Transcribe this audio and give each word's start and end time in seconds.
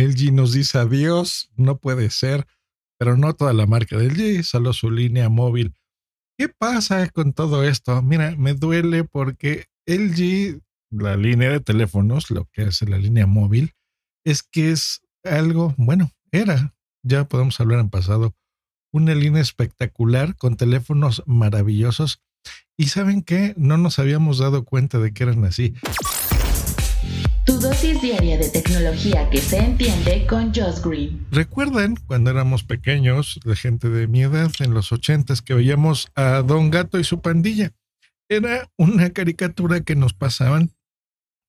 LG 0.00 0.32
nos 0.32 0.52
dice 0.52 0.78
adiós, 0.78 1.50
no 1.56 1.78
puede 1.78 2.10
ser, 2.10 2.46
pero 2.98 3.16
no 3.16 3.34
toda 3.34 3.52
la 3.52 3.66
marca 3.66 3.96
de 3.96 4.08
LG, 4.10 4.44
solo 4.44 4.72
su 4.72 4.90
línea 4.90 5.28
móvil. 5.28 5.74
¿Qué 6.38 6.48
pasa 6.48 7.08
con 7.08 7.32
todo 7.32 7.64
esto? 7.64 8.00
Mira, 8.02 8.34
me 8.36 8.54
duele 8.54 9.04
porque 9.04 9.66
LG, 9.86 10.60
la 10.90 11.16
línea 11.16 11.50
de 11.50 11.60
teléfonos, 11.60 12.30
lo 12.30 12.46
que 12.46 12.62
hace 12.62 12.86
la 12.86 12.98
línea 12.98 13.26
móvil, 13.26 13.74
es 14.24 14.42
que 14.42 14.70
es 14.70 15.02
algo, 15.24 15.74
bueno, 15.76 16.10
era, 16.32 16.74
ya 17.02 17.24
podemos 17.24 17.60
hablar 17.60 17.80
en 17.80 17.90
pasado, 17.90 18.34
una 18.92 19.14
línea 19.14 19.42
espectacular 19.42 20.36
con 20.36 20.56
teléfonos 20.56 21.22
maravillosos. 21.26 22.22
Y 22.76 22.86
saben 22.88 23.22
qué, 23.22 23.54
no 23.56 23.76
nos 23.76 23.98
habíamos 23.98 24.38
dado 24.38 24.64
cuenta 24.64 24.98
de 24.98 25.12
que 25.12 25.24
eran 25.24 25.44
así. 25.44 25.74
Tu 27.46 27.58
dosis 27.58 28.00
diaria 28.02 28.36
de 28.36 28.50
tecnología 28.50 29.28
que 29.30 29.38
se 29.38 29.56
entiende 29.56 30.26
con 30.26 30.52
Josh 30.54 30.80
Green. 30.84 31.26
¿Recuerdan 31.30 31.96
cuando 32.06 32.30
éramos 32.30 32.64
pequeños, 32.64 33.40
la 33.44 33.56
gente 33.56 33.88
de 33.88 34.06
mi 34.06 34.22
edad, 34.22 34.50
en 34.58 34.74
los 34.74 34.92
ochentas, 34.92 35.40
que 35.40 35.54
veíamos 35.54 36.08
a 36.14 36.42
Don 36.42 36.70
Gato 36.70 36.98
y 36.98 37.04
su 37.04 37.22
pandilla? 37.22 37.72
Era 38.28 38.70
una 38.76 39.10
caricatura 39.10 39.80
que 39.80 39.96
nos 39.96 40.12
pasaban 40.12 40.70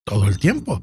todo 0.05 0.27
el 0.29 0.39
tiempo, 0.39 0.81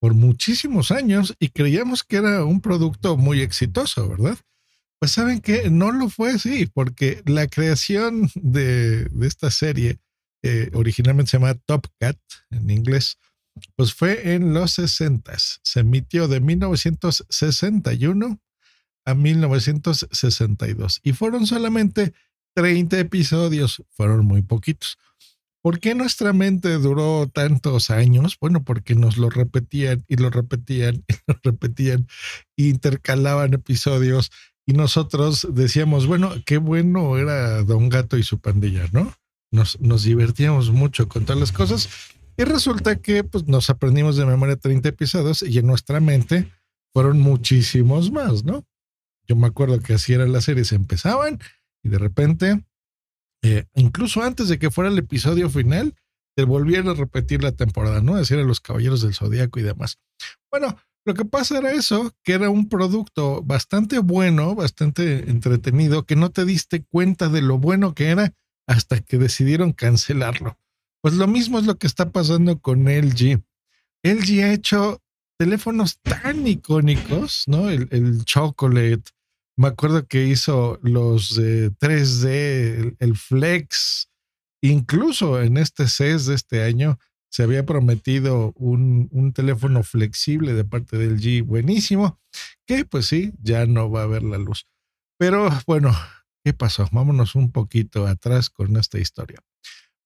por 0.00 0.14
muchísimos 0.14 0.90
años, 0.90 1.34
y 1.38 1.50
creíamos 1.50 2.02
que 2.02 2.16
era 2.16 2.44
un 2.44 2.62
producto 2.62 3.18
muy 3.18 3.42
exitoso, 3.42 4.08
¿verdad? 4.08 4.38
Pues 4.98 5.12
saben 5.12 5.40
que 5.40 5.68
no 5.68 5.92
lo 5.92 6.08
fue 6.08 6.30
así, 6.30 6.66
porque 6.66 7.22
la 7.26 7.46
creación 7.46 8.30
de, 8.34 9.08
esta 9.20 9.50
serie, 9.50 9.98
eh, 10.42 10.70
originalmente 10.72 11.32
se 11.32 11.38
llama 11.38 11.54
Top 11.66 11.86
Cat 12.00 12.18
en 12.50 12.70
inglés, 12.70 13.18
pues 13.76 13.94
fue 13.94 14.34
en 14.34 14.54
los 14.54 14.72
60. 14.72 15.32
Se 15.62 15.80
emitió 15.80 16.28
de 16.28 16.40
1961 16.40 18.40
a 19.04 19.14
1962 19.14 21.00
y 21.02 21.12
fueron 21.12 21.46
solamente 21.46 22.12
30 22.54 22.98
episodios, 22.98 23.82
fueron 23.90 24.26
muy 24.26 24.42
poquitos. 24.42 24.98
¿Por 25.62 25.80
qué 25.80 25.94
nuestra 25.94 26.32
mente 26.32 26.78
duró 26.78 27.28
tantos 27.28 27.90
años? 27.90 28.36
Bueno, 28.40 28.62
porque 28.62 28.94
nos 28.94 29.16
lo 29.16 29.30
repetían 29.30 30.04
y 30.08 30.16
lo 30.16 30.30
repetían 30.30 31.04
y 31.08 31.14
lo 31.26 31.38
repetían, 31.42 32.06
intercalaban 32.56 33.54
episodios 33.54 34.30
y 34.64 34.72
nosotros 34.72 35.46
decíamos, 35.52 36.06
bueno, 36.06 36.32
qué 36.44 36.58
bueno 36.58 37.18
era 37.18 37.62
Don 37.62 37.88
Gato 37.88 38.16
y 38.16 38.22
su 38.22 38.40
pandilla, 38.40 38.88
¿no? 38.92 39.12
Nos, 39.52 39.80
nos 39.80 40.02
divertíamos 40.02 40.70
mucho 40.70 41.08
con 41.08 41.24
todas 41.24 41.38
las 41.38 41.52
cosas 41.52 41.88
y 42.36 42.44
resulta 42.44 42.96
que 42.96 43.24
pues, 43.24 43.46
nos 43.46 43.70
aprendimos 43.70 44.16
de 44.16 44.26
memoria 44.26 44.56
30 44.56 44.88
episodios 44.88 45.42
y 45.42 45.58
en 45.58 45.66
nuestra 45.66 46.00
mente 46.00 46.50
fueron 46.92 47.20
muchísimos 47.20 48.10
más, 48.10 48.44
¿no? 48.44 48.64
Yo 49.26 49.36
me 49.36 49.46
acuerdo 49.46 49.80
que 49.80 49.94
así 49.94 50.12
eran 50.12 50.32
las 50.32 50.44
series, 50.44 50.72
empezaban 50.72 51.38
y 51.82 51.88
de 51.88 51.98
repente, 51.98 52.64
eh, 53.42 53.64
incluso 53.74 54.22
antes 54.22 54.48
de 54.48 54.58
que 54.58 54.70
fuera 54.70 54.90
el 54.90 54.98
episodio 54.98 55.50
final, 55.50 55.94
te 56.36 56.44
volvieron 56.44 56.88
a 56.88 56.94
repetir 56.94 57.42
la 57.42 57.52
temporada, 57.52 58.02
¿no? 58.02 58.16
Decir 58.16 58.38
a 58.38 58.44
los 58.44 58.60
Caballeros 58.60 59.02
del 59.02 59.14
Zodíaco 59.14 59.58
y 59.58 59.62
demás. 59.62 59.98
Bueno, 60.50 60.76
lo 61.06 61.14
que 61.14 61.24
pasa 61.24 61.58
era 61.58 61.72
eso, 61.72 62.12
que 62.22 62.34
era 62.34 62.50
un 62.50 62.68
producto 62.68 63.42
bastante 63.42 63.98
bueno, 64.00 64.54
bastante 64.54 65.30
entretenido, 65.30 66.04
que 66.04 66.16
no 66.16 66.30
te 66.30 66.44
diste 66.44 66.84
cuenta 66.84 67.28
de 67.28 67.42
lo 67.42 67.58
bueno 67.58 67.94
que 67.94 68.08
era 68.08 68.34
hasta 68.66 69.00
que 69.00 69.16
decidieron 69.16 69.72
cancelarlo. 69.72 70.58
Pues 71.02 71.14
lo 71.14 71.26
mismo 71.26 71.58
es 71.58 71.66
lo 71.66 71.78
que 71.78 71.86
está 71.86 72.10
pasando 72.10 72.60
con 72.60 72.84
LG. 72.84 73.42
LG 74.02 74.44
ha 74.44 74.52
hecho 74.52 75.02
teléfonos 75.38 75.98
tan 76.00 76.46
icónicos, 76.46 77.44
¿no? 77.46 77.70
El, 77.70 78.24
Chocolate. 78.24 79.04
Me 79.56 79.68
acuerdo 79.68 80.06
que 80.06 80.26
hizo 80.26 80.78
los 80.82 81.38
3D, 81.38 82.96
el, 82.98 83.16
Flex. 83.16 84.10
Incluso 84.62 85.40
en 85.40 85.56
este 85.56 85.88
CES 85.88 86.26
de 86.26 86.34
este 86.34 86.62
año 86.62 86.98
se 87.30 87.42
había 87.42 87.66
prometido 87.66 88.52
un, 88.56 89.08
un, 89.12 89.32
teléfono 89.32 89.82
flexible 89.82 90.54
de 90.54 90.64
parte 90.64 90.96
del 90.96 91.20
G 91.20 91.42
buenísimo, 91.44 92.18
que 92.66 92.84
pues 92.84 93.06
sí, 93.06 93.32
ya 93.42 93.66
no 93.66 93.90
va 93.90 94.02
a 94.02 94.06
ver 94.06 94.22
la 94.22 94.38
luz. 94.38 94.66
Pero 95.18 95.48
bueno, 95.66 95.92
¿qué 96.44 96.52
pasó? 96.52 96.88
Vámonos 96.92 97.34
un 97.34 97.52
poquito 97.52 98.06
atrás 98.06 98.50
con 98.50 98.76
esta 98.76 98.98
historia. 98.98 99.40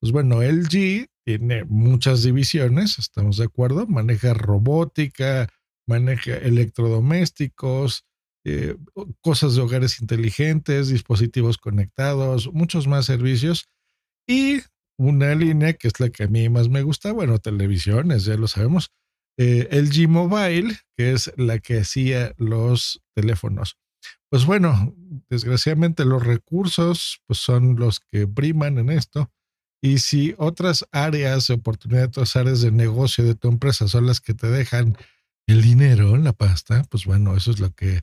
Pues 0.01 0.13
bueno, 0.13 0.43
LG 0.43 1.09
tiene 1.27 1.65
muchas 1.65 2.23
divisiones, 2.23 2.99
estamos 2.99 3.37
de 3.37 3.45
acuerdo, 3.45 3.87
maneja 3.87 4.33
robótica, 4.33 5.49
maneja 5.87 6.37
electrodomésticos, 6.39 8.07
eh, 8.47 8.77
cosas 9.21 9.55
de 9.55 9.61
hogares 9.61 10.01
inteligentes, 10.01 10.89
dispositivos 10.89 11.59
conectados, 11.59 12.51
muchos 12.53 12.89
más 12.89 13.05
servicios 13.05 13.67
y 14.27 14.61
una 14.99 15.35
línea 15.35 15.75
que 15.75 15.89
es 15.89 16.01
la 16.01 16.09
que 16.09 16.25
a 16.25 16.29
mí 16.29 16.49
más 16.49 16.71
me 16.71 16.83
gusta, 16.83 17.13
bueno, 17.13 17.39
televisiones, 17.39 18.25
ya 18.25 18.37
lo 18.37 18.49
sabemos, 18.49 18.91
eh, 19.39 19.69
LG 19.71 20.09
Mobile, 20.09 20.77
que 20.97 21.13
es 21.13 21.31
la 21.37 21.59
que 21.59 21.81
hacía 21.81 22.33
los 22.39 23.03
teléfonos. 23.15 23.77
Pues 24.31 24.47
bueno, 24.47 24.95
desgraciadamente 25.29 26.07
los 26.07 26.25
recursos 26.25 27.21
pues 27.27 27.41
son 27.41 27.77
los 27.77 28.01
que 28.01 28.27
priman 28.27 28.79
en 28.79 28.91
esto 28.91 29.31
y 29.83 29.99
si 29.99 30.35
otras 30.37 30.87
áreas 30.93 31.47
de 31.47 31.55
oportunidad, 31.55 32.09
otras 32.09 32.37
áreas 32.37 32.61
de 32.61 32.71
negocio 32.71 33.25
de 33.25 33.35
tu 33.35 33.49
empresa 33.49 33.89
son 33.89 34.07
las 34.07 34.21
que 34.21 34.35
te 34.35 34.49
dejan 34.49 34.97
el 35.47 35.63
dinero, 35.63 36.17
la 36.17 36.33
pasta, 36.33 36.85
pues 36.91 37.07
bueno, 37.07 37.37
eso 37.37 37.51
es 37.51 37.61
lo 37.61 37.75
que, 37.75 38.03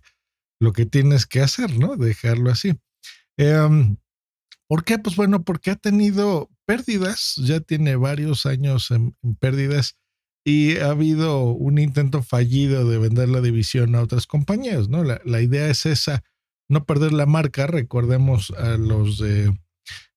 lo 0.59 0.73
que 0.73 0.85
tienes 0.85 1.25
que 1.25 1.41
hacer, 1.41 1.77
¿no? 1.77 1.95
Dejarlo 1.95 2.49
así. 2.49 2.73
Em, 3.37 3.97
¿Por 4.67 4.83
qué? 4.83 4.99
Pues 4.99 5.15
bueno, 5.15 5.43
porque 5.43 5.71
ha 5.71 5.75
tenido 5.75 6.49
pérdidas, 6.65 7.35
ya 7.37 7.61
tiene 7.61 7.95
varios 7.95 8.45
años 8.45 8.91
en, 8.91 9.15
pérdidas 9.39 9.95
y 10.43 10.77
ha 10.77 10.89
habido 10.89 11.43
un 11.43 11.77
intento 11.77 12.21
fallido 12.23 12.89
de 12.89 12.97
vender 12.97 13.29
la 13.29 13.41
división 13.41 13.95
a 13.95 14.01
otras 14.01 14.27
compañías, 14.27 14.89
¿no? 14.89 15.03
La, 15.03 15.21
la 15.23 15.41
idea 15.41 15.69
es 15.69 15.85
esa, 15.85 16.23
no 16.69 16.85
perder 16.85 17.13
la 17.13 17.25
marca, 17.25 17.67
recordemos 17.67 18.51
a 18.51 18.77
los 18.77 19.19
de 19.19 19.53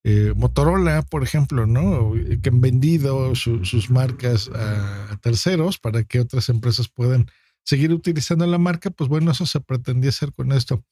eh, 0.02 0.32
Motorola, 0.34 1.02
por 1.02 1.22
ejemplo, 1.22 1.66
¿no? 1.66 2.12
Que 2.42 2.48
han 2.48 2.60
vendido 2.60 3.34
sus 3.34 3.90
marcas 3.90 4.48
a, 4.48 5.18
terceros 5.20 5.78
para 5.78 6.04
que 6.04 6.20
otras 6.20 6.48
empresas 6.48 6.88
puedan 6.88 7.30
seguir 7.64 7.92
utilizando 7.92 8.46
la 8.46 8.58
marca, 8.58 8.90
pues 8.90 9.10
bueno, 9.10 9.32
eso 9.32 9.44
se 9.44 9.60
pretendía 9.60 10.08
hacer 10.08 10.32
con 10.32 10.52
esto. 10.52 10.82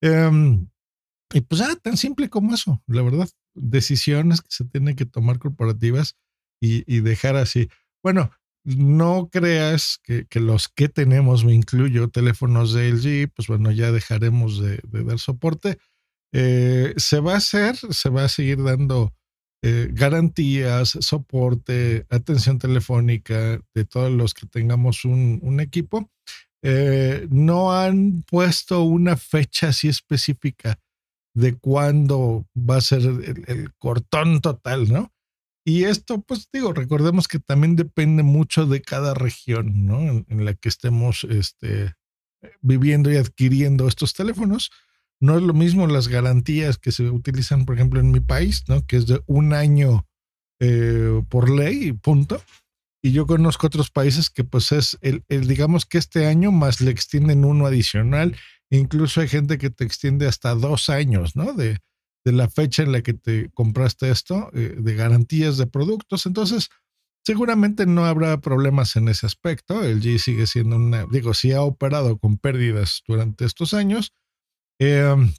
Em, 0.00 0.68
y 1.34 1.40
pues 1.42 1.60
ya, 1.60 1.76
tan 1.76 1.96
simple 1.96 2.30
como 2.30 2.54
eso, 2.54 2.82
la 2.86 3.02
verdad. 3.02 3.28
Decisiones 3.54 4.40
que 4.40 4.48
se 4.50 4.64
tienen 4.64 4.96
que 4.96 5.06
tomar 5.06 5.38
corporativas 5.38 6.16
y, 6.60 7.00
dejar 7.00 7.36
así. 7.36 7.68
Bueno, 8.02 8.30
no 8.64 9.28
creas 9.30 10.00
que, 10.02 10.26
los 10.40 10.68
que 10.68 10.88
tenemos, 10.88 11.44
me 11.44 11.54
incluyo, 11.54 12.08
teléfonos 12.08 12.72
de 12.72 12.88
LG, 12.90 13.32
pues 13.34 13.48
bueno, 13.48 13.70
ya 13.70 13.92
dejaremos 13.92 14.58
de 14.60 14.80
dar 14.82 15.18
soporte 15.18 15.78
eh, 16.38 16.92
se 16.98 17.20
va 17.20 17.32
a 17.32 17.38
hacer, 17.38 17.76
se 17.76 18.10
va 18.10 18.24
a 18.24 18.28
seguir 18.28 18.62
dando 18.62 19.14
eh, 19.62 19.88
garantías, 19.90 20.90
soporte, 21.00 22.04
atención 22.10 22.58
telefónica 22.58 23.58
de 23.72 23.84
todos 23.86 24.12
los 24.12 24.34
que 24.34 24.44
tengamos 24.46 25.06
un, 25.06 25.60
equipo. 25.60 26.10
Eh, 26.62 27.26
no 27.30 27.72
han 27.72 28.22
puesto 28.30 28.82
una 28.82 29.16
fecha 29.16 29.68
así 29.68 29.88
específica 29.88 30.78
de 31.34 31.56
cuándo 31.56 32.46
va 32.54 32.76
a 32.76 32.82
ser 32.82 33.00
el, 33.00 33.72
cortón 33.78 34.42
total, 34.42 34.92
¿no? 34.92 35.14
Y 35.64 35.84
esto, 35.84 36.20
pues 36.20 36.50
digo, 36.52 36.74
recordemos 36.74 37.28
que 37.28 37.38
también 37.38 37.76
depende 37.76 38.22
mucho 38.22 38.66
de 38.66 38.82
cada 38.82 39.14
región, 39.14 39.86
¿no? 39.86 40.00
En, 40.28 40.44
la 40.44 40.52
que 40.52 40.68
estemos 40.68 41.24
este, 41.24 41.94
viviendo 42.60 43.10
y 43.10 43.16
adquiriendo 43.16 43.88
estos 43.88 44.12
teléfonos. 44.12 44.70
No 45.20 45.36
es 45.36 45.42
lo 45.42 45.54
mismo 45.54 45.86
las 45.86 46.08
garantías 46.08 46.78
que 46.78 46.92
se 46.92 47.10
utilizan, 47.10 47.64
por 47.64 47.76
ejemplo, 47.76 48.00
en 48.00 48.10
mi 48.10 48.20
país, 48.20 48.64
¿no? 48.68 48.86
Que 48.86 48.96
es 48.96 49.06
de 49.06 49.22
un 49.26 49.54
año 49.54 50.06
eh, 50.60 51.22
por 51.28 51.50
ley, 51.50 51.92
punto. 51.92 52.40
Y 53.02 53.12
yo 53.12 53.26
conozco 53.26 53.66
otros 53.66 53.90
países 53.90 54.30
que 54.30 54.44
pues 54.44 54.72
es 54.72 54.98
el, 55.00 55.22
digamos 55.46 55.86
que 55.86 55.98
este 55.98 56.26
año 56.26 56.50
más 56.50 56.80
le 56.80 56.90
extienden 56.90 57.44
uno 57.44 57.66
adicional. 57.66 58.36
Incluso 58.70 59.20
hay 59.20 59.28
gente 59.28 59.58
que 59.58 59.70
te 59.70 59.84
extiende 59.84 60.26
hasta 60.26 60.54
dos 60.54 60.88
años, 60.88 61.36
¿no? 61.36 61.52
De, 61.52 61.78
de 62.24 62.32
la 62.32 62.48
fecha 62.48 62.82
en 62.82 62.92
la 62.92 63.02
que 63.02 63.14
te 63.14 63.50
compraste 63.54 64.10
esto, 64.10 64.50
eh, 64.54 64.74
de 64.78 64.94
garantías 64.94 65.56
de 65.56 65.68
productos. 65.68 66.26
Entonces, 66.26 66.68
seguramente 67.24 67.86
no 67.86 68.06
habrá 68.06 68.40
problemas 68.40 68.96
en 68.96 69.08
ese 69.08 69.26
aspecto. 69.26 69.84
El 69.84 70.02
G 70.02 70.18
sigue 70.18 70.46
siendo 70.46 70.76
una, 70.76 71.06
digo, 71.06 71.32
si 71.34 71.52
ha 71.52 71.62
operado 71.62 72.18
con 72.18 72.38
pérdidas 72.38 73.02
durante 73.06 73.44
estos 73.44 73.74
años, 73.74 74.12
Em, 74.78 75.32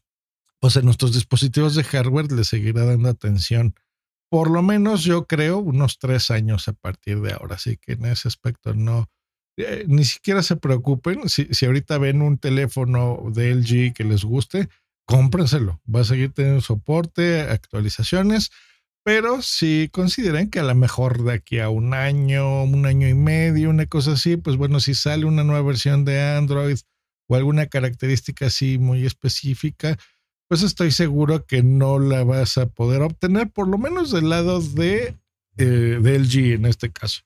pues 0.59 0.75
en 0.75 0.85
nuestros 0.85 1.13
dispositivos 1.13 1.75
de 1.75 1.83
hardware 1.83 2.31
le 2.31 2.43
seguirá 2.43 2.85
dando 2.85 3.09
atención, 3.09 3.75
por 4.29 4.49
lo 4.49 4.61
menos 4.61 5.03
yo 5.03 5.27
creo, 5.27 5.59
unos 5.59 5.99
tres 5.99 6.31
años 6.31 6.67
a 6.67 6.73
partir 6.73 7.21
de 7.21 7.33
ahora. 7.33 7.55
Así 7.55 7.77
que 7.77 7.93
en 7.93 8.05
ese 8.05 8.27
aspecto 8.27 8.73
no, 8.73 9.09
eh, 9.57 9.85
ni 9.87 10.03
siquiera 10.05 10.43
se 10.43 10.55
preocupen. 10.55 11.29
Si, 11.29 11.47
si 11.51 11.65
ahorita 11.65 11.97
ven 11.97 12.21
un 12.21 12.37
teléfono 12.37 13.23
de 13.31 13.51
LG 13.51 13.93
que 13.93 14.03
les 14.03 14.23
guste, 14.23 14.69
cómprenselo. 15.05 15.81
Va 15.93 16.01
a 16.01 16.03
seguir 16.03 16.33
teniendo 16.33 16.61
soporte, 16.61 17.41
actualizaciones, 17.41 18.51
pero 19.03 19.41
si 19.41 19.89
consideren 19.91 20.49
que 20.49 20.59
a 20.59 20.63
lo 20.63 20.75
mejor 20.75 21.23
de 21.23 21.33
aquí 21.33 21.59
a 21.59 21.69
un 21.69 21.93
año, 21.93 22.63
un 22.63 22.85
año 22.85 23.07
y 23.07 23.13
medio, 23.13 23.69
una 23.69 23.85
cosa 23.85 24.13
así, 24.13 24.35
pues 24.35 24.57
bueno, 24.57 24.81
si 24.81 24.93
sale 24.93 25.25
una 25.25 25.45
nueva 25.45 25.65
versión 25.65 26.03
de 26.03 26.21
Android 26.21 26.77
o 27.27 27.35
alguna 27.35 27.67
característica 27.67 28.47
así 28.47 28.77
muy 28.77 29.05
específica, 29.05 29.97
pues 30.47 30.63
estoy 30.63 30.91
seguro 30.91 31.45
que 31.45 31.61
no 31.63 31.99
la 31.99 32.23
vas 32.23 32.57
a 32.57 32.67
poder 32.67 33.01
obtener, 33.01 33.51
por 33.51 33.67
lo 33.67 33.77
menos 33.77 34.11
del 34.11 34.29
lado 34.29 34.61
de, 34.61 35.15
eh, 35.57 35.99
de 36.01 36.19
LG 36.19 36.53
en 36.53 36.65
este 36.65 36.91
caso, 36.91 37.21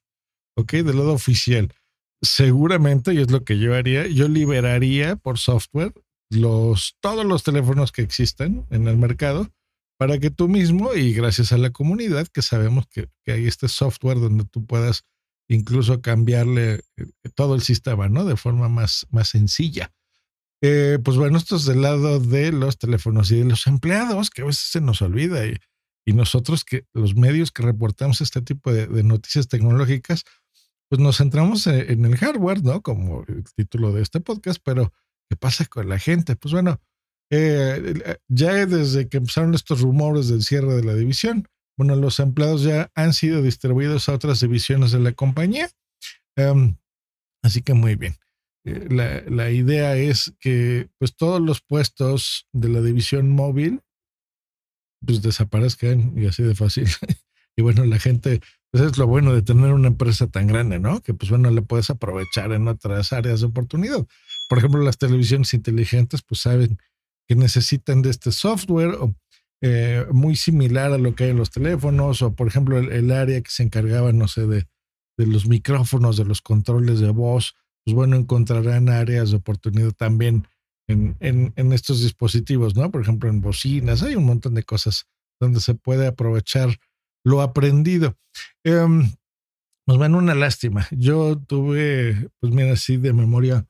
¿ok? 0.55 0.71
Del 0.73 0.97
lado 0.97 1.13
oficial. 1.13 1.73
Seguramente, 2.21 3.13
y 3.13 3.19
es 3.19 3.31
lo 3.31 3.43
que 3.43 3.59
yo 3.59 3.75
haría, 3.75 4.07
yo 4.07 4.27
liberaría 4.27 5.15
por 5.15 5.37
software 5.37 5.93
los, 6.29 6.95
todos 6.99 7.25
los 7.25 7.43
teléfonos 7.43 7.91
que 7.91 8.01
existen 8.01 8.65
en 8.69 8.87
el 8.87 8.97
mercado 8.97 9.51
para 9.97 10.17
que 10.17 10.31
tú 10.31 10.47
mismo 10.47 10.95
y 10.95 11.13
gracias 11.13 11.51
a 11.51 11.57
la 11.57 11.69
comunidad 11.69 12.27
que 12.27 12.41
sabemos 12.41 12.87
que, 12.87 13.09
que 13.23 13.33
hay 13.33 13.47
este 13.47 13.67
software 13.67 14.19
donde 14.19 14.45
tú 14.45 14.65
puedas 14.65 15.03
incluso 15.51 16.01
cambiarle 16.01 16.81
eh, 16.97 17.05
todo 17.35 17.55
el 17.55 17.61
sistema, 17.61 18.09
¿no? 18.09 18.25
De 18.25 18.37
forma 18.37 18.69
más, 18.69 19.05
más 19.11 19.29
sencilla. 19.29 19.91
Eh, 20.61 20.99
pues 21.03 21.17
bueno, 21.17 21.37
esto 21.37 21.55
es 21.55 21.65
del 21.65 21.81
lado 21.81 22.19
de 22.19 22.51
los 22.51 22.77
teléfonos 22.77 23.31
y 23.31 23.39
de 23.39 23.45
los 23.45 23.67
empleados, 23.67 24.29
que 24.29 24.43
a 24.43 24.45
veces 24.45 24.69
se 24.71 24.81
nos 24.81 25.01
olvida. 25.01 25.45
Y, 25.45 25.57
y 26.05 26.13
nosotros, 26.13 26.63
que 26.63 26.85
los 26.93 27.15
medios 27.15 27.51
que 27.51 27.63
reportamos 27.63 28.21
este 28.21 28.41
tipo 28.41 28.71
de, 28.71 28.87
noticias 29.03 29.47
tecnológicas, 29.47 30.23
pues 30.89 31.01
nos 31.01 31.17
centramos 31.17 31.67
en, 31.67 31.89
en 31.91 32.05
el 32.05 32.17
hardware, 32.17 32.63
¿no? 32.63 32.81
Como 32.81 33.25
el 33.27 33.43
título 33.55 33.91
de 33.91 34.01
este 34.01 34.19
podcast, 34.19 34.61
pero 34.63 34.93
¿qué 35.29 35.35
pasa 35.35 35.65
con 35.65 35.89
la 35.89 35.99
gente? 35.99 36.35
Pues 36.35 36.53
bueno, 36.53 36.79
eh, 37.29 38.17
ya 38.27 38.65
desde 38.65 39.07
que 39.07 39.17
empezaron 39.17 39.53
estos 39.53 39.81
rumores 39.81 40.27
del 40.27 40.43
cierre 40.43 40.75
de 40.75 40.83
la 40.83 40.93
división, 40.93 41.47
bueno, 41.81 41.95
los 41.95 42.19
empleados 42.19 42.61
ya 42.61 42.91
han 42.93 43.11
sido 43.11 43.41
distribuidos 43.41 44.07
a 44.07 44.13
otras 44.13 44.39
divisiones 44.39 44.91
de 44.91 44.99
la 44.99 45.13
compañía. 45.13 45.67
Um, 46.37 46.75
así 47.41 47.63
que 47.63 47.73
muy 47.73 47.95
bien. 47.95 48.17
Eh, 48.65 48.85
la, 48.91 49.21
la, 49.21 49.49
idea 49.49 49.95
es 49.95 50.31
que 50.39 50.89
pues 50.99 51.15
todos 51.15 51.41
los 51.41 51.61
puestos 51.61 52.47
de 52.53 52.69
la 52.69 52.81
división 52.81 53.31
móvil 53.31 53.81
pues 55.03 55.23
desaparezcan 55.23 56.13
y 56.15 56.27
así 56.27 56.43
de 56.43 56.53
fácil. 56.53 56.85
y 57.57 57.63
bueno, 57.63 57.83
la 57.85 57.97
gente, 57.97 58.41
pues 58.69 58.83
es 58.83 58.99
lo 58.99 59.07
bueno 59.07 59.33
de 59.33 59.41
tener 59.41 59.73
una 59.73 59.87
empresa 59.87 60.27
tan 60.27 60.45
grande, 60.45 60.77
¿no? 60.77 61.01
Que 61.01 61.15
pues 61.15 61.31
bueno, 61.31 61.49
le 61.49 61.63
puedes 61.63 61.89
aprovechar 61.89 62.51
en 62.51 62.67
otras 62.67 63.11
áreas 63.11 63.41
de 63.41 63.47
oportunidad. 63.47 64.05
Por 64.49 64.59
ejemplo, 64.59 64.83
las 64.83 64.99
televisiones 64.99 65.55
inteligentes 65.55 66.21
pues 66.21 66.41
saben 66.41 66.77
que 67.27 67.35
necesitan 67.35 68.03
de 68.03 68.11
este 68.11 68.31
software 68.31 68.91
o, 68.99 69.15
eh, 69.61 70.05
muy 70.11 70.35
similar 70.35 70.91
a 70.91 70.97
lo 70.97 71.15
que 71.15 71.25
hay 71.25 71.29
en 71.31 71.37
los 71.37 71.51
teléfonos 71.51 72.21
o 72.21 72.33
por 72.33 72.47
ejemplo 72.47 72.79
el, 72.79 73.11
área 73.11 73.41
que 73.41 73.51
se 73.51 73.63
encargaba, 73.63 74.11
no 74.11 74.27
sé, 74.27 74.47
de, 74.47 74.67
de 75.17 75.27
los 75.27 75.47
micrófonos, 75.47 76.17
de 76.17 76.25
los 76.25 76.41
controles 76.41 76.99
de 76.99 77.09
voz 77.11 77.55
pues 77.85 77.95
bueno, 77.95 78.15
encontrarán 78.15 78.89
áreas 78.89 79.31
de 79.31 79.37
oportunidad 79.37 79.91
también 79.91 80.47
en, 80.87 81.15
en, 81.19 81.53
en, 81.55 81.73
estos 81.73 82.01
dispositivos, 82.01 82.75
¿no? 82.75 82.91
Por 82.91 83.01
ejemplo, 83.01 83.29
en 83.29 83.41
bocinas, 83.41 84.03
hay 84.03 84.15
un 84.15 84.25
montón 84.25 84.53
de 84.53 84.63
cosas 84.63 85.07
donde 85.39 85.59
se 85.59 85.73
puede 85.73 86.07
aprovechar 86.07 86.77
lo 87.23 87.41
aprendido. 87.41 88.17
Eh, 88.63 88.85
pues 89.85 89.97
bueno, 89.97 90.19
una 90.19 90.35
lástima. 90.35 90.87
Yo 90.91 91.37
tuve, 91.37 92.29
pues 92.39 92.53
mira, 92.53 92.73
así 92.73 92.97
de 92.97 93.13
memoria, 93.13 93.65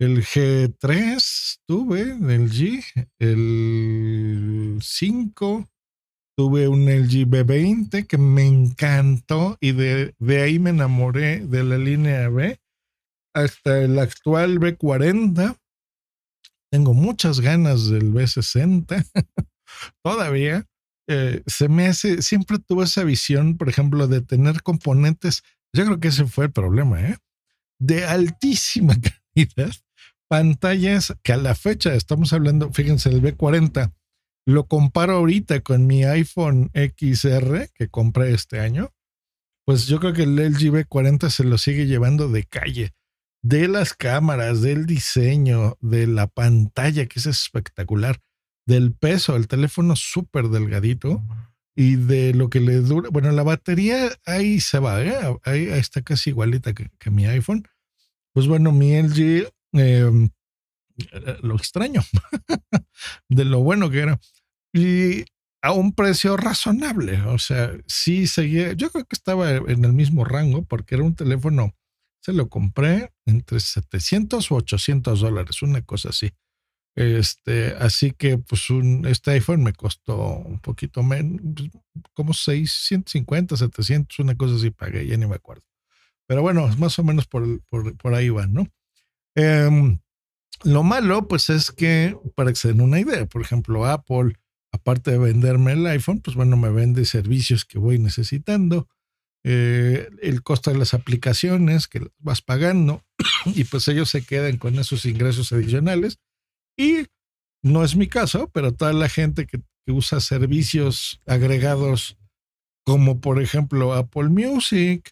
el 0.00 0.24
G3 0.24 1.58
tuve, 1.66 2.00
el 2.00 2.50
G, 2.50 2.82
el 3.18 4.78
5, 4.80 5.68
tuve 6.36 6.68
un 6.68 6.86
LG 6.86 7.28
B20 7.28 8.06
que 8.06 8.16
me 8.16 8.46
encantó 8.46 9.58
y 9.60 9.72
de, 9.72 10.14
ahí 10.42 10.58
me 10.58 10.70
enamoré 10.70 11.40
de 11.46 11.64
la 11.64 11.76
línea 11.76 12.30
B 12.30 12.58
hasta 13.34 13.82
el 13.82 13.98
actual 13.98 14.58
B40. 14.58 15.58
Tengo 16.72 16.94
muchas 16.94 17.40
ganas 17.40 17.90
del 17.90 18.10
B60 18.10 19.04
todavía. 20.02 20.66
Eh, 21.08 21.42
se 21.46 21.68
me 21.68 21.88
hace, 21.88 22.22
siempre 22.22 22.58
tuve 22.58 22.84
esa 22.84 23.04
visión, 23.04 23.58
por 23.58 23.68
ejemplo, 23.68 24.08
de 24.08 24.22
tener 24.22 24.62
componentes, 24.62 25.42
yo 25.74 25.84
creo 25.84 26.00
que 26.00 26.08
ese 26.08 26.24
fue 26.24 26.46
el 26.46 26.52
problema, 26.52 27.02
¿eh? 27.02 27.18
de 27.80 28.04
altísima 28.04 28.94
calidad, 29.34 29.74
pantallas 30.30 31.12
que 31.24 31.32
a 31.32 31.36
la 31.36 31.56
fecha 31.56 31.92
estamos 31.94 32.32
hablando, 32.32 32.72
fíjense, 32.72 33.08
el 33.08 33.20
B40, 33.20 33.92
lo 34.46 34.68
comparo 34.68 35.14
ahorita 35.14 35.60
con 35.60 35.88
mi 35.88 36.04
iPhone 36.04 36.70
XR 36.72 37.68
que 37.74 37.88
compré 37.88 38.32
este 38.32 38.60
año, 38.60 38.92
pues 39.66 39.88
yo 39.88 39.98
creo 39.98 40.12
que 40.12 40.22
el 40.22 40.36
LG 40.36 40.70
B40 40.70 41.30
se 41.30 41.42
lo 41.42 41.58
sigue 41.58 41.86
llevando 41.86 42.28
de 42.28 42.44
calle 42.44 42.94
de 43.42 43.66
las 43.66 43.92
cámaras, 43.94 44.60
del 44.62 44.86
diseño, 44.86 45.76
de 45.80 46.06
la 46.06 46.28
pantalla, 46.28 47.06
que 47.06 47.18
es 47.18 47.26
espectacular, 47.26 48.20
del 48.66 48.92
peso, 48.92 49.34
el 49.34 49.48
teléfono 49.48 49.96
súper 49.96 50.48
delgadito 50.48 51.24
y 51.74 51.96
de 51.96 52.34
lo 52.34 52.50
que 52.50 52.60
le 52.60 52.76
dura. 52.76 53.08
Bueno, 53.10 53.32
la 53.32 53.42
batería 53.42 54.10
ahí 54.26 54.60
se 54.60 54.78
va, 54.78 55.02
¿eh? 55.02 55.16
ahí, 55.42 55.64
está 55.64 56.02
casi 56.02 56.30
igualita 56.30 56.72
que, 56.72 56.88
que, 57.00 57.10
mi 57.10 57.26
iPhone. 57.26 57.66
Pues 58.32 58.46
bueno, 58.46 58.70
mi 58.70 58.94
LG, 58.96 59.50
eh, 59.72 60.10
lo 61.42 61.56
extraño 61.56 62.02
de 63.28 63.44
lo 63.44 63.60
bueno 63.60 63.90
que 63.90 64.00
era. 64.00 64.20
Y 64.72 65.24
a 65.62 65.72
un 65.72 65.92
precio 65.94 66.36
razonable, 66.36 67.20
o 67.22 67.38
sea, 67.38 67.72
sí 67.86 68.26
seguía, 68.26 68.72
yo 68.72 68.90
creo 68.90 69.04
que 69.04 69.16
estaba 69.16 69.50
en 69.50 69.84
el 69.84 69.92
mismo 69.92 70.24
rango 70.24 70.64
porque 70.64 70.94
era 70.94 71.04
un 71.04 71.14
teléfono 71.14 71.74
se 72.22 72.32
lo 72.32 72.48
compré 72.48 73.12
entre 73.26 73.60
700 73.60 74.50
o 74.52 74.56
800 74.56 75.20
dólares, 75.20 75.62
una 75.62 75.82
cosa 75.82 76.10
así. 76.10 76.30
Este, 76.96 77.74
así 77.78 78.10
que 78.12 78.36
pues 78.36 78.68
un, 78.68 79.06
este 79.06 79.32
iPhone 79.32 79.62
me 79.62 79.72
costó 79.72 80.38
un 80.38 80.60
poquito 80.60 81.02
menos, 81.02 81.40
pues, 81.42 81.70
como 82.14 82.34
650, 82.34 83.56
700, 83.56 84.18
una 84.18 84.34
cosa 84.36 84.56
así 84.56 84.70
pagué, 84.70 85.06
ya 85.06 85.16
ni 85.16 85.26
me 85.26 85.36
acuerdo. 85.36 85.64
Pero 86.26 86.42
bueno, 86.42 86.68
más 86.78 86.98
o 86.98 87.04
menos 87.04 87.26
por, 87.26 87.62
por, 87.64 87.96
por 87.96 88.14
ahí 88.14 88.28
va, 88.28 88.46
¿no? 88.46 88.66
Eh, 89.40 89.98
lo 90.64 90.82
malo, 90.82 91.26
pues 91.26 91.48
es 91.48 91.70
que, 91.70 92.16
para 92.34 92.50
que 92.50 92.56
se 92.56 92.68
den 92.68 92.82
una 92.82 93.00
idea, 93.00 93.24
por 93.26 93.40
ejemplo, 93.40 93.86
Apple, 93.86 94.34
aparte 94.72 95.12
de 95.12 95.18
venderme 95.18 95.72
el 95.72 95.86
iPhone, 95.86 96.20
pues 96.20 96.36
bueno, 96.36 96.56
me 96.56 96.70
vende 96.70 97.04
servicios 97.06 97.64
que 97.64 97.78
voy 97.78 97.98
necesitando 97.98 98.88
eh, 99.42 100.10
el 100.20 100.42
costo 100.42 100.70
de 100.70 100.78
las 100.78 100.92
aplicaciones 100.92 101.88
que 101.88 102.06
vas 102.18 102.42
pagando 102.42 103.02
y 103.46 103.64
pues 103.64 103.88
ellos 103.88 104.10
se 104.10 104.22
quedan 104.22 104.58
con 104.58 104.78
esos 104.78 105.06
ingresos 105.06 105.52
adicionales. 105.52 106.18
Y 106.76 107.06
no 107.62 107.82
es 107.82 107.96
mi 107.96 108.06
caso, 108.06 108.50
pero 108.52 108.74
toda 108.74 108.92
la 108.92 109.08
gente 109.08 109.46
que, 109.46 109.62
que 109.86 109.92
usa 109.92 110.20
servicios 110.20 111.20
agregados 111.26 112.18
como 112.84 113.20
por 113.20 113.40
ejemplo 113.40 113.94
Apple 113.94 114.28
Music, 114.28 115.10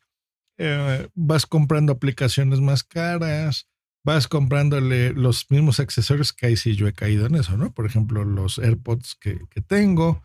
eh, 0.58 1.08
vas 1.14 1.46
comprando 1.46 1.92
aplicaciones 1.92 2.60
más 2.60 2.82
caras, 2.82 3.68
vas 4.04 4.28
comprándole 4.28 5.12
los 5.12 5.50
mismos 5.50 5.80
accesorios 5.80 6.32
que 6.32 6.46
ahí 6.46 6.56
sí 6.56 6.74
yo 6.74 6.86
he 6.86 6.92
caído 6.92 7.26
en 7.26 7.34
eso, 7.34 7.56
¿no? 7.56 7.72
Por 7.72 7.86
ejemplo, 7.86 8.24
los 8.24 8.58
AirPods 8.58 9.16
que, 9.20 9.38
que 9.50 9.60
tengo, 9.60 10.22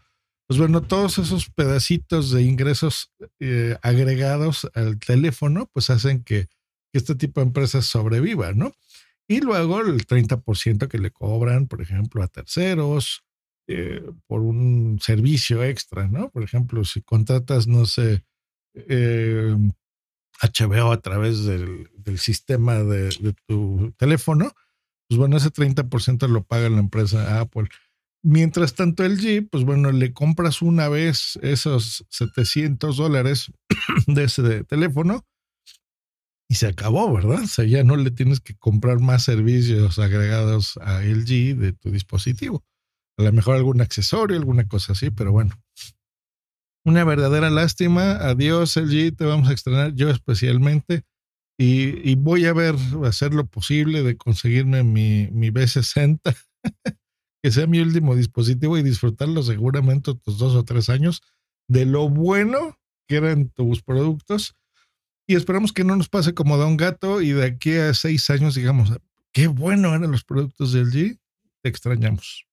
pues 0.48 0.60
bueno, 0.60 0.82
todos 0.82 1.18
esos 1.18 1.50
pedacitos 1.50 2.32
de 2.32 2.44
ingresos 2.44 3.12
eh, 3.40 3.78
agregados 3.82 4.70
al 4.76 5.00
teléfono, 5.00 5.70
pues 5.74 5.90
hacen 5.90 6.24
que, 6.24 6.48
este 6.94 7.16
tipo 7.16 7.42
de 7.42 7.48
empresas 7.48 7.88
sobrevivan, 7.88 8.56
¿no? 8.56 8.72
Y 9.28 9.42
luego 9.42 9.82
el 9.82 10.06
30% 10.06 10.88
que 10.88 11.00
le 11.00 11.10
cobran, 11.10 11.68
por 11.68 11.82
ejemplo, 11.82 12.22
a 12.22 12.28
terceros 12.28 13.24
eh, 13.68 14.04
por 14.28 14.42
un 14.42 15.00
servicio 15.02 15.64
extra, 15.64 16.08
¿no? 16.08 16.30
Por 16.30 16.44
ejemplo, 16.44 16.86
si 16.86 17.02
contratas, 17.02 17.66
no 17.66 17.88
sé, 17.88 18.24
eh, 18.76 19.56
HBO 20.42 20.92
a 20.92 21.02
través 21.02 21.46
del, 21.46 21.90
sistema 22.18 22.80
de, 22.80 23.34
tu 23.48 23.94
teléfono, 23.98 24.52
pues 25.08 25.18
bueno, 25.18 25.38
ese 25.38 25.52
30% 25.52 26.28
lo 26.28 26.44
paga 26.44 26.70
la 26.70 26.80
empresa 26.80 27.40
Apple. 27.40 27.70
Mientras 28.24 28.74
tanto, 28.74 29.04
el 29.04 29.20
Jeep, 29.20 29.50
pues 29.52 29.64
bueno, 29.66 29.92
le 29.92 30.14
compras 30.14 30.62
una 30.62 30.88
vez 30.88 31.38
esos 31.42 32.06
700 32.10 32.98
dólares 32.98 33.52
de 34.08 34.24
ese 34.24 34.64
teléfono 34.64 35.26
y 36.50 36.56
se 36.56 36.68
acabó, 36.68 37.12
¿verdad? 37.12 37.42
O 37.42 37.48
sea, 37.48 37.66
ya 37.66 37.84
no 37.84 37.96
le 37.96 38.12
tienes 38.12 38.40
que 38.40 38.56
comprar 38.56 39.00
más 39.00 39.24
servicios 39.24 39.98
agregados 40.00 40.78
a 40.82 41.02
LG 41.02 41.58
de 41.58 41.74
tu 41.74 41.90
dispositivo. 41.90 42.64
A 43.18 43.24
lo 43.24 43.34
mejor 43.34 43.56
algún 43.56 43.82
accesorio, 43.82 44.38
alguna 44.38 44.68
cosa 44.68 44.94
así, 44.94 45.10
pero 45.10 45.32
bueno. 45.32 45.60
Una 46.86 47.04
verdadera 47.06 47.50
lástima. 47.50 48.18
Adiós, 48.18 48.76
LG, 48.76 49.16
te 49.16 49.26
vamos 49.26 49.50
a 49.50 49.54
extrañar 49.54 49.94
yo 49.94 50.10
especialmente. 50.10 51.04
Y, 51.58 52.16
voy 52.16 52.46
a 52.46 52.54
ver, 52.54 52.76
hacer 53.06 53.34
lo 53.34 53.46
posible 53.46 54.04
de 54.04 54.18
conseguirme 54.18 54.84
mi, 54.84 55.30
mi 55.32 55.50
B60, 55.50 56.20
que 57.44 57.52
sea 57.52 57.68
mi 57.68 57.80
último 57.80 58.16
dispositivo 58.16 58.78
y 58.78 58.84
disfrutarlo 58.84 59.44
seguramente 59.44 60.12
otros 60.12 60.40
dos 60.40 60.56
o 60.56 60.66
tres 60.66 60.90
años 60.90 61.22
de 61.70 61.86
lo 61.86 62.10
bueno 62.10 62.78
que 63.08 63.18
eran 63.18 63.50
tus 63.50 63.82
productos. 63.82 64.56
Y 65.28 65.36
esperamos 65.36 65.72
que 65.72 65.84
no 65.84 65.96
nos 65.96 66.10
pase 66.10 66.34
como 66.34 66.58
Don 66.58 66.76
Gato 66.76 67.22
y 67.22 67.32
de 67.32 67.46
aquí 67.46 67.76
a 67.76 67.94
seis 67.94 68.30
años 68.30 68.56
digamos, 68.56 68.92
qué 69.32 69.48
bueno 69.48 69.96
eran 69.96 70.12
los 70.12 70.26
productos 70.26 70.74
del 70.74 70.92
G, 70.92 71.20
te 71.62 71.70
extrañamos. 71.70 72.46